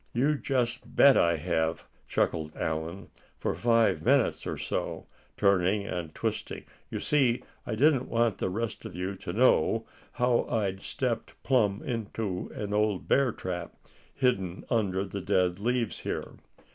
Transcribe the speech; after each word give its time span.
"You 0.15 0.35
just 0.35 0.95
bet 0.95 1.15
I 1.15 1.35
have," 1.37 1.85
chuckled 2.07 2.53
Allan, 2.55 3.09
"for 3.37 3.53
five 3.53 4.01
minutes 4.03 4.47
or 4.47 4.57
so, 4.57 5.05
turning 5.37 5.85
and 5.85 6.15
twisting. 6.15 6.65
You 6.89 6.99
see, 6.99 7.43
I 7.67 7.75
didn't 7.75 8.09
want 8.09 8.39
the 8.39 8.49
rest 8.49 8.83
of 8.83 8.95
you 8.95 9.15
to 9.17 9.31
know 9.31 9.85
how 10.13 10.45
I'd 10.49 10.81
stepped 10.81 11.35
plumb 11.43 11.83
into 11.83 12.49
an 12.55 12.73
old 12.73 13.07
bear 13.07 13.31
trap, 13.31 13.75
hidden 14.15 14.63
under 14.71 15.05
the 15.05 15.21
dead 15.21 15.59
leaves 15.59 15.99
here." 15.99 16.39